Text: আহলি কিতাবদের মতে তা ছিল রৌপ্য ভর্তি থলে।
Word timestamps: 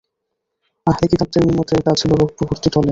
আহলি 0.87 1.05
কিতাবদের 1.11 1.43
মতে 1.49 1.75
তা 1.85 1.91
ছিল 1.99 2.11
রৌপ্য 2.13 2.39
ভর্তি 2.47 2.67
থলে। 2.67 2.79